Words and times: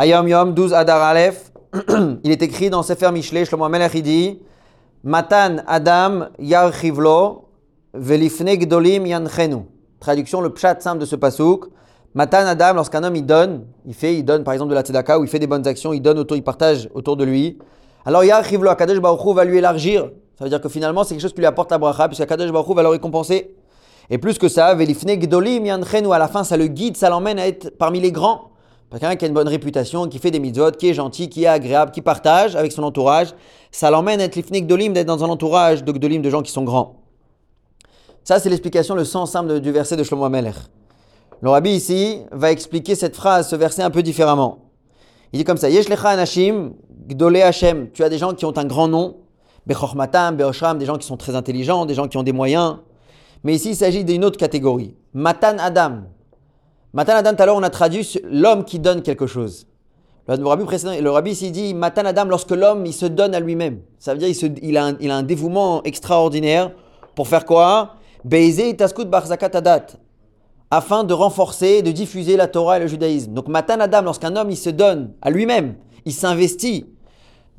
Hayom 0.00 0.28
Yom 0.28 0.54
12 0.54 0.72
Adar 0.72 1.02
Aleph. 1.02 1.52
Il 2.24 2.30
est 2.30 2.40
écrit 2.40 2.70
dans 2.70 2.82
Sefer 2.82 3.12
Mishle, 3.12 3.44
Shlomo 3.44 3.68
Melech 3.68 4.02
dit 4.02 4.40
Matan 5.04 5.56
Adam 5.66 6.28
Yarchivlo 6.38 7.48
Velifne 7.92 8.56
Gdolim 8.56 9.04
Yanchenu. 9.04 9.66
Traduction, 10.00 10.40
le 10.40 10.54
pshat 10.54 10.80
simple 10.80 11.00
de 11.00 11.04
ce 11.04 11.16
pasouk. 11.16 11.66
Matan 12.14 12.46
Adam, 12.46 12.72
lorsqu'un 12.76 13.04
homme 13.04 13.14
il 13.14 13.26
donne, 13.26 13.66
il 13.84 13.92
fait, 13.92 14.14
il 14.14 14.24
donne 14.24 14.42
par 14.42 14.54
exemple 14.54 14.70
de 14.70 14.74
la 14.74 14.80
tzedaka 14.80 15.18
ou 15.18 15.24
il 15.24 15.28
fait 15.28 15.38
des 15.38 15.46
bonnes 15.46 15.68
actions, 15.68 15.92
il 15.92 16.00
donne 16.00 16.18
autour, 16.18 16.34
il 16.34 16.42
partage 16.42 16.88
autour 16.94 17.18
de 17.18 17.24
lui. 17.24 17.58
Alors 18.06 18.24
Yarchivlo, 18.24 18.70
Akadosh 18.70 19.00
Baruch 19.00 19.34
va 19.36 19.44
lui 19.44 19.58
élargir. 19.58 20.10
Ça 20.38 20.44
veut 20.44 20.48
dire 20.48 20.62
que 20.62 20.70
finalement 20.70 21.04
c'est 21.04 21.12
quelque 21.12 21.20
chose 21.20 21.34
qui 21.34 21.40
lui 21.40 21.46
apporte 21.46 21.70
la 21.70 21.76
bracha, 21.76 22.08
puisque 22.08 22.22
Akadosh 22.22 22.50
Baruch 22.50 22.74
va 22.74 22.82
le 22.82 22.88
récompenser. 22.88 23.54
Et 24.08 24.16
plus 24.16 24.38
que 24.38 24.48
ça, 24.48 24.74
Velifne 24.74 25.14
Gdolim 25.16 25.66
Yanchenu, 25.66 26.10
à 26.10 26.18
la 26.18 26.28
fin 26.28 26.42
ça 26.42 26.56
le 26.56 26.68
guide, 26.68 26.96
ça 26.96 27.10
l'emmène 27.10 27.38
à 27.38 27.46
être 27.46 27.76
parmi 27.76 28.00
les 28.00 28.12
grands. 28.12 28.49
Quelqu'un 28.90 29.14
qui 29.14 29.24
a 29.24 29.28
une 29.28 29.34
bonne 29.34 29.48
réputation, 29.48 30.08
qui 30.08 30.18
fait 30.18 30.32
des 30.32 30.40
mitzvot, 30.40 30.72
qui 30.72 30.88
est 30.88 30.94
gentil, 30.94 31.28
qui 31.28 31.44
est 31.44 31.48
agréable, 31.48 31.92
qui 31.92 32.02
partage 32.02 32.56
avec 32.56 32.72
son 32.72 32.82
entourage, 32.82 33.28
ça 33.70 33.90
l'emmène 33.90 34.20
à 34.20 34.24
être 34.24 34.34
l'ifnik 34.34 34.66
dolim, 34.66 34.92
d'être 34.92 35.06
dans 35.06 35.22
un 35.22 35.28
entourage 35.28 35.84
de 35.84 35.92
de 35.92 36.30
gens 36.30 36.42
qui 36.42 36.50
sont 36.50 36.64
grands. 36.64 36.96
Ça, 38.24 38.40
c'est 38.40 38.48
l'explication, 38.48 38.96
le 38.96 39.04
sens 39.04 39.30
simple 39.30 39.60
du 39.60 39.70
verset 39.70 39.96
de 39.96 40.02
Shlomo 40.02 40.24
Amelech. 40.24 40.56
Le 41.42 41.68
ici 41.68 42.22
va 42.32 42.50
expliquer 42.50 42.94
cette 42.94 43.16
phrase, 43.16 43.48
ce 43.48 43.56
verset 43.56 43.82
un 43.82 43.90
peu 43.90 44.02
différemment. 44.02 44.70
Il 45.32 45.38
dit 45.38 45.44
comme 45.44 45.56
ça 45.56 45.70
Yesh 45.70 45.88
lecha 45.88 46.10
anashim 46.10 46.72
gdole 47.06 47.36
Hashem. 47.36 47.90
Tu 47.92 48.02
as 48.02 48.08
des 48.08 48.18
gens 48.18 48.34
qui 48.34 48.44
ont 48.44 48.56
un 48.58 48.64
grand 48.64 48.88
nom, 48.88 49.18
Bechormatam, 49.66 50.36
Beoshram, 50.36 50.78
des 50.78 50.86
gens 50.86 50.98
qui 50.98 51.06
sont 51.06 51.16
très 51.16 51.36
intelligents, 51.36 51.86
des 51.86 51.94
gens 51.94 52.08
qui 52.08 52.18
ont 52.18 52.22
des 52.22 52.32
moyens. 52.32 52.78
Mais 53.44 53.54
ici, 53.54 53.70
il 53.70 53.76
s'agit 53.76 54.04
d'une 54.04 54.24
autre 54.24 54.36
catégorie. 54.36 54.94
Matan 55.14 55.56
Adam. 55.58 56.02
Matan 56.92 57.12
Adam, 57.12 57.34
tout 57.34 57.42
à 57.42 57.46
l'heure, 57.46 57.56
on 57.56 57.62
a 57.62 57.70
traduit 57.70 58.18
l'homme 58.24 58.64
qui 58.64 58.80
donne 58.80 59.02
quelque 59.02 59.26
chose. 59.26 59.66
Le 60.26 60.46
rabbi, 60.46 60.64
précédent, 60.64 60.92
le 61.00 61.10
rabbi 61.10 61.30
ici 61.30 61.50
dit 61.50 61.72
Matan 61.74 62.04
Adam, 62.04 62.24
lorsque 62.24 62.50
l'homme 62.50 62.84
il 62.86 62.92
se 62.92 63.06
donne 63.06 63.34
à 63.34 63.40
lui-même. 63.40 63.80
Ça 63.98 64.12
veut 64.12 64.18
dire 64.18 64.28
il 64.62 64.76
a, 64.76 64.86
un, 64.86 64.96
il 65.00 65.10
a 65.10 65.16
un 65.16 65.22
dévouement 65.22 65.82
extraordinaire 65.84 66.72
pour 67.14 67.28
faire 67.28 67.44
quoi? 67.44 67.94
Afin 70.72 71.04
de 71.04 71.14
renforcer, 71.14 71.82
de 71.82 71.90
diffuser 71.90 72.36
la 72.36 72.46
Torah 72.46 72.76
et 72.76 72.80
le 72.80 72.86
judaïsme. 72.86 73.32
Donc 73.34 73.48
Matan 73.48 73.80
Adam, 73.80 74.02
lorsqu'un 74.02 74.36
homme 74.36 74.50
il 74.50 74.56
se 74.56 74.70
donne 74.70 75.12
à 75.22 75.30
lui-même, 75.30 75.74
il 76.04 76.12
s'investit 76.12 76.86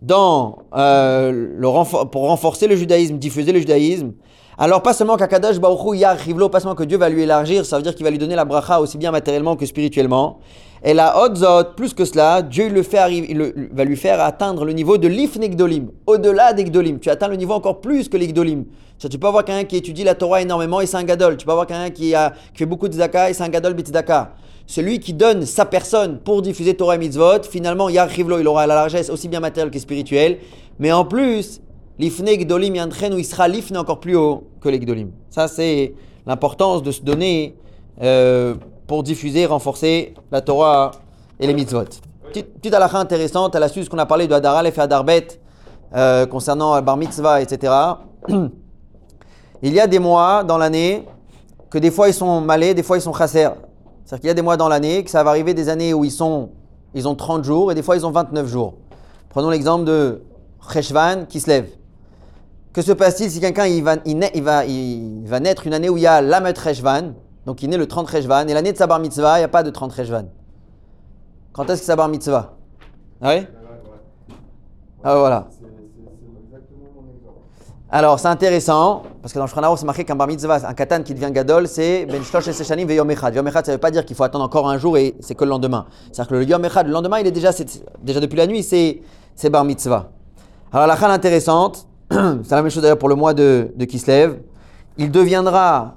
dans 0.02 0.60
euh, 0.76 2.06
pour 2.12 2.28
renforcer 2.28 2.68
le 2.68 2.76
judaïsme, 2.76 3.18
diffuser 3.18 3.52
le 3.52 3.60
judaïsme, 3.60 4.14
alors, 4.62 4.84
pas 4.84 4.94
seulement 4.94 5.18
qu'Akadash 5.18 5.60
Baruchou 5.60 5.96
Yarchivlo, 5.96 6.48
pas 6.48 6.60
seulement 6.60 6.76
que 6.76 6.84
Dieu 6.84 7.00
va 7.00 7.10
lui 7.10 7.24
élargir, 7.24 7.66
ça 7.66 7.78
veut 7.78 7.82
dire 7.82 7.96
qu'il 7.96 8.04
va 8.04 8.12
lui 8.12 8.20
donner 8.20 8.36
la 8.36 8.46
bracha 8.46 8.80
aussi 8.80 9.00
bien 9.00 9.10
matériellement 9.10 9.56
que 9.56 9.66
spirituellement. 9.66 10.38
Et 10.84 10.94
la 10.94 11.24
Hodzot, 11.24 11.76
plus 11.76 11.94
que 11.94 12.06
cela, 12.06 12.42
Dieu 12.42 12.70
le 12.70 12.82
fait 12.82 12.98
arriver, 12.98 13.28
il 13.30 13.70
va 13.72 13.84
lui 13.84 13.96
faire 13.96 14.20
atteindre 14.20 14.66
le 14.66 14.74
niveau 14.74 14.98
de 14.98 15.08
l'Ifnegdolim, 15.08 15.90
au-delà 16.08 16.54
d'Egdolim. 16.54 17.00
Tu 17.00 17.10
atteins 17.10 17.28
le 17.28 17.36
niveau 17.36 17.54
encore 17.54 17.82
plus 17.82 18.10
que 18.10 18.18
l'Egdolim. 18.18 18.66
Tu 18.98 19.18
peux 19.18 19.28
avoir 19.28 19.46
quelqu'un 19.46 19.64
qui 19.64 19.78
étudie 19.78 20.04
la 20.04 20.16
Torah 20.16 20.42
énormément 20.42 20.82
et 20.82 20.86
c'est 20.86 20.98
un 20.98 21.04
gadol. 21.04 21.38
Tu 21.38 21.46
peux 21.46 21.52
avoir 21.52 21.68
quelqu'un 21.68 21.90
qui, 21.90 22.14
fait 22.54 22.66
beaucoup 22.66 22.88
de 22.88 22.94
zaka 22.94 23.30
et 23.30 23.34
c'est 23.34 23.44
un 23.44 23.50
gadol. 23.50 23.76
Celui 24.68 25.00
qui 25.00 25.14
donne 25.14 25.46
sa 25.46 25.66
personne 25.66 26.20
pour 26.20 26.42
diffuser 26.42 26.76
Torah 26.76 26.96
et 26.96 27.00
mitzvot, 27.00 27.44
finalement, 27.50 27.90
il 27.90 28.48
aura 28.48 28.68
la 28.68 28.76
largesse 28.76 29.10
aussi 29.10 29.28
bien 29.28 29.40
matérielle 29.40 29.72
que 29.72 29.80
spirituelle. 29.80 30.38
Mais 30.80 30.92
en 30.92 31.06
plus, 31.06 31.62
L'ifne 32.02 32.36
gdolim 32.36 32.74
yantren, 32.74 33.14
où 33.14 33.20
il 33.20 33.26
sera 33.26 33.48
l'ifne 33.48 33.78
encore 33.78 34.00
plus 34.00 34.16
haut 34.16 34.48
que 34.60 34.70
les 34.70 34.80
gdolim. 34.80 35.12
Ça, 35.30 35.48
c'est 35.48 35.94
l'importance 36.26 36.82
de 36.82 36.90
se 36.90 37.04
donner 37.04 37.56
euh, 38.02 38.56
pour 38.88 39.04
diffuser, 39.04 39.46
renforcer 39.46 40.14
la 40.32 40.42
Torah 40.42 40.92
et 41.40 41.48
les 41.48 41.54
mitzvot. 41.54 41.86
Petite, 42.28 42.54
petite 42.56 42.74
halakha 42.74 42.98
intéressante 42.98 43.56
à 43.56 43.60
la 43.60 43.68
suite 43.68 43.86
ce 43.86 43.90
qu'on 43.90 43.98
a 43.98 44.06
parlé 44.06 44.28
de 44.28 44.34
Hadar 44.34 44.56
Aleph 44.56 44.78
et 44.78 44.82
Hadarbet 44.82 45.28
euh, 45.96 46.26
concernant 46.26 46.82
Bar 46.82 46.98
Mitzvah, 46.98 47.42
etc. 47.42 47.74
Il 49.64 49.74
y 49.74 49.80
a 49.80 49.88
des 49.88 50.00
mois 50.00 50.44
dans 50.44 50.58
l'année 50.58 51.06
que 51.70 51.78
des 51.78 51.92
fois 51.92 52.10
ils 52.10 52.14
sont 52.14 52.42
malais, 52.42 52.74
des 52.74 52.84
fois 52.84 52.98
ils 52.98 53.02
sont 53.02 53.14
chasser. 53.14 53.48
C'est-à-dire 54.04 54.20
qu'il 54.20 54.28
y 54.28 54.32
a 54.32 54.34
des 54.34 54.42
mois 54.42 54.58
dans 54.58 54.68
l'année 54.68 55.04
que 55.04 55.10
ça 55.10 55.24
va 55.24 55.30
arriver 55.30 55.54
des 55.54 55.70
années 55.70 55.94
où 55.94 56.04
ils, 56.04 56.12
sont, 56.12 56.50
ils 56.94 57.08
ont 57.08 57.16
30 57.16 57.44
jours 57.44 57.72
et 57.72 57.76
des 57.76 57.84
fois 57.84 57.96
ils 57.96 58.06
ont 58.06 58.12
29 58.12 58.48
jours. 58.48 58.76
Prenons 59.30 59.50
l'exemple 59.50 59.86
de 59.86 60.24
Cheshvan 60.72 61.26
qui 61.30 61.40
se 61.40 61.50
lève. 61.50 61.70
Que 62.74 62.82
se 62.82 62.92
passe-t-il 62.92 63.30
si 63.30 63.40
quelqu'un 63.40 63.68
il 63.68 63.84
va, 63.84 63.96
il, 64.06 64.44
va, 64.44 64.66
il 64.66 65.24
va 65.26 65.40
naître 65.40 65.68
une 65.68 65.74
année 65.74 65.90
où 65.90 65.98
il 65.98 66.04
y 66.04 66.08
a 66.08 66.22
l'Amet 66.22 66.54
Reshvan, 66.58 67.14
donc 67.46 67.64
il 67.64 67.70
naît 67.70 67.78
le 67.78 67.88
30 67.88 68.08
Reshvan, 68.08 68.48
et 68.48 68.54
l'année 68.54 68.72
de 68.72 68.78
sa 68.78 68.88
bar 68.88 69.00
mitzvah, 69.00 69.38
il 69.38 69.42
n'y 69.42 69.46
a 69.46 69.50
pas 69.50 69.64
de 69.64 69.70
30 69.70 69.92
Reshvan. 69.92 70.26
Quand 71.54 71.70
est-ce 71.70 71.82
que 71.82 71.86
sa 71.86 71.96
bar 71.96 72.08
mitzvah? 72.08 72.54
Ah 73.22 73.36
oui? 73.36 73.48
Ah 75.04 75.16
voilà. 75.18 75.48
Alors 77.94 78.20
c'est 78.20 78.30
intéressant, 78.30 79.04
parce 79.22 79.34
que 79.34 79.40
dans 79.40 79.46
le 79.46 79.78
c'est 79.78 79.86
marqué 79.86 80.06
qu'un 80.06 80.16
bar 80.16 80.28
mitzvah, 80.28 80.66
un 80.66 80.74
katan 80.74 81.04
qui 81.04 81.14
devient 81.14 81.30
gadol, 81.32 81.68
c'est 81.68 82.06
ben 82.06 82.24
shlosh 82.24 82.48
et 82.48 82.54
sechanim 82.54 82.88
ve 82.88 82.94
yom 82.94 83.12
echad. 83.12 83.36
Yom 83.36 83.46
echad, 83.48 83.66
ça 83.66 83.72
ne 83.74 83.76
veut 83.76 83.82
pas 83.82 83.92
dire 83.92 84.06
qu'il 84.06 84.16
faut 84.16 84.24
attendre 84.24 84.46
encore 84.46 84.70
un 84.70 84.78
jour 84.78 84.98
et 84.98 85.16
c'est 85.20 85.36
que 85.36 85.44
le 85.44 85.50
lendemain. 85.50 85.88
C'est-à-dire 86.12 86.30
que 86.30 86.36
le 86.36 86.44
yom 86.46 86.64
echad, 86.64 86.88
le 86.88 86.94
lendemain, 86.94 87.20
il 87.20 87.28
est 87.28 87.32
déjà, 87.32 87.52
déjà 88.02 88.20
depuis 88.22 88.38
la 88.38 88.48
nuit, 88.48 88.64
c'est 88.64 89.50
bar 89.50 89.66
mitzvah. 89.66 90.10
Alors 90.72 90.88
la 90.88 90.96
chale 90.96 91.12
intéressante, 91.12 91.86
c'est 92.10 92.52
la 92.52 92.62
même 92.62 92.72
chose 92.72 92.82
d'ailleurs 92.82 92.98
pour 92.98 93.10
le 93.10 93.16
mois 93.16 93.34
de, 93.34 93.74
de 93.76 93.84
Kislev. 93.86 94.38
Il 94.98 95.12
deviendra, 95.12 95.96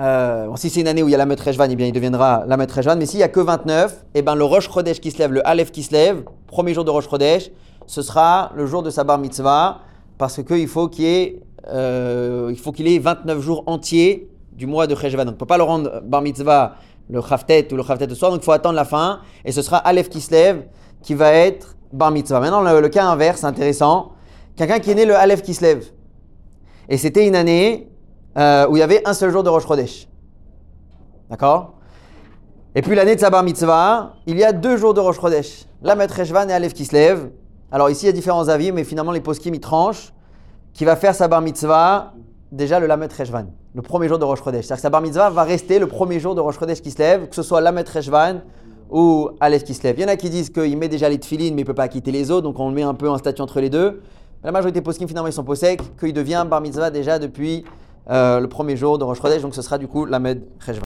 euh, 0.00 0.54
si 0.56 0.68
c'est 0.68 0.80
une 0.80 0.88
année 0.88 1.02
où 1.02 1.08
il 1.08 1.12
y 1.12 1.14
a 1.14 1.18
la 1.18 1.26
Metreshvan, 1.26 1.68
eh 1.70 1.76
bien 1.76 1.86
il 1.86 1.92
deviendra 1.92 2.44
la 2.46 2.56
Metreshvan. 2.56 2.96
Mais 2.96 3.06
s'il 3.06 3.18
n'y 3.18 3.22
a 3.22 3.28
que 3.28 3.40
29, 3.40 3.92
et 3.92 4.18
eh 4.18 4.22
ben 4.22 4.34
le 4.34 4.44
Rosh 4.44 4.70
Chodesh 4.70 5.00
Kislev, 5.00 5.32
le 5.32 5.46
Aleph 5.46 5.72
Kislev, 5.72 6.24
premier 6.46 6.74
jour 6.74 6.84
de 6.84 6.90
Rosh 6.90 7.08
Chodesh, 7.08 7.50
ce 7.86 8.02
sera 8.02 8.52
le 8.54 8.66
jour 8.66 8.82
de 8.82 8.90
sa 8.90 9.04
bar 9.04 9.18
mitzvah, 9.18 9.80
parce 10.18 10.42
qu'il 10.42 10.68
faut 10.68 10.88
qu'il 10.88 11.06
ait, 11.06 11.40
euh, 11.68 12.48
il 12.50 12.58
faut 12.58 12.72
qu'il 12.72 12.88
ait 12.88 12.98
29 12.98 13.40
jours 13.40 13.64
entiers 13.66 14.28
du 14.52 14.66
mois 14.66 14.86
de 14.86 14.94
Cheshvan. 14.94 15.22
On 15.22 15.26
ne 15.26 15.30
peut 15.36 15.46
pas 15.46 15.58
le 15.58 15.64
rendre 15.64 16.02
bar 16.04 16.20
mitzvah 16.20 16.74
le 17.08 17.22
Khaftet 17.22 17.72
ou 17.72 17.76
le 17.76 17.84
Khaftet 17.84 18.06
de 18.06 18.14
soir, 18.14 18.30
donc 18.32 18.42
il 18.42 18.44
faut 18.44 18.52
attendre 18.52 18.74
la 18.74 18.84
fin, 18.84 19.20
et 19.44 19.52
ce 19.52 19.62
sera 19.62 19.78
Aleph 19.78 20.10
Kislev 20.10 20.64
qui 21.02 21.14
va 21.14 21.32
être 21.32 21.76
bar 21.92 22.10
mitzvah. 22.10 22.40
Maintenant, 22.40 22.60
le, 22.60 22.80
le 22.80 22.88
cas 22.88 23.06
inverse, 23.06 23.44
intéressant. 23.44 24.12
Quelqu'un 24.56 24.78
qui 24.78 24.90
est 24.90 24.94
né 24.94 25.06
le 25.06 25.14
Aleph 25.14 25.42
qui 25.42 25.54
se 25.54 25.62
lève. 25.62 25.86
Et 26.88 26.98
c'était 26.98 27.26
une 27.26 27.36
année 27.36 27.88
euh, 28.36 28.66
où 28.68 28.76
il 28.76 28.80
y 28.80 28.82
avait 28.82 29.06
un 29.06 29.14
seul 29.14 29.30
jour 29.30 29.42
de 29.42 29.48
Rosh 29.48 29.66
Chodesh. 29.66 30.08
D'accord? 31.30 31.74
Et 32.74 32.82
puis 32.82 32.94
l'année 32.94 33.14
de 33.14 33.20
Sabar 33.20 33.42
Mitzvah, 33.42 34.14
il 34.26 34.38
y 34.38 34.44
a 34.44 34.52
deux 34.52 34.76
jours 34.76 34.92
de 34.92 35.00
Rosh 35.00 35.18
Chodesh. 35.18 35.64
La 35.82 35.94
Reshvan 35.94 36.48
et 36.48 36.52
Aleph 36.52 36.74
qui 36.74 36.84
se 36.84 36.92
lève. 36.92 37.30
Alors 37.72 37.90
ici, 37.90 38.04
il 38.04 38.06
y 38.06 38.10
a 38.10 38.12
différents 38.12 38.48
avis, 38.48 38.72
mais 38.72 38.84
finalement, 38.84 39.12
les 39.12 39.20
poskim, 39.20 39.54
ils 39.54 39.60
tranchent. 39.60 40.12
Qui 40.74 40.84
va 40.84 40.94
faire 40.94 41.14
Sabar 41.14 41.40
Mitzvah 41.40 42.12
déjà 42.52 42.78
le 42.78 42.86
Lamet 42.86 43.08
Reshvan, 43.16 43.46
le 43.74 43.82
premier 43.82 44.08
jour 44.08 44.18
de 44.18 44.24
Rosh 44.24 44.42
Chodesh. 44.42 44.66
C'est-à-dire 44.66 44.76
que 44.76 44.82
Sabar 44.82 45.00
Mitzvah 45.00 45.30
va 45.30 45.42
rester 45.44 45.78
le 45.78 45.86
premier 45.86 46.20
jour 46.20 46.34
de 46.34 46.40
Rosh 46.40 46.58
Chodesh 46.58 46.82
qui 46.82 46.90
se 46.90 46.98
lève, 46.98 47.28
que 47.28 47.34
ce 47.34 47.42
soit 47.42 47.60
Lamet 47.60 47.84
Reshvan 47.88 48.42
ou 48.90 49.30
Aleph 49.40 49.64
qui 49.64 49.74
se 49.74 49.82
lève. 49.82 49.98
Il 49.98 50.02
y 50.02 50.04
en 50.04 50.08
a 50.08 50.16
qui 50.16 50.30
disent 50.30 50.50
qu'il 50.50 50.76
met 50.76 50.88
déjà 50.88 51.08
les 51.08 51.18
tefilines, 51.18 51.54
mais 51.54 51.62
il 51.62 51.64
ne 51.64 51.66
peut 51.66 51.74
pas 51.74 51.88
quitter 51.88 52.12
les 52.12 52.30
autres, 52.30 52.42
donc 52.42 52.60
on 52.60 52.68
le 52.68 52.74
met 52.74 52.82
un 52.82 52.94
peu 52.94 53.08
en 53.08 53.18
statut 53.18 53.42
entre 53.42 53.60
les 53.60 53.70
deux. 53.70 54.02
La 54.44 54.52
majorité 54.52 54.80
poskim 54.80 55.08
finalement 55.08 55.28
ils 55.28 55.32
sont 55.32 55.44
possèques, 55.44 55.80
qu'il 55.98 56.12
devient 56.12 56.46
bar 56.48 56.60
mitzvah 56.60 56.90
déjà 56.90 57.18
depuis 57.18 57.64
le 58.08 58.46
premier 58.46 58.76
jour 58.76 58.98
de 58.98 59.04
Rosh 59.04 59.20
Chodesh, 59.20 59.42
donc 59.42 59.54
ce 59.54 59.62
sera 59.62 59.78
du 59.78 59.88
coup 59.88 60.04
la 60.06 60.18
med 60.18 60.44
Cheshvan. 60.64 60.85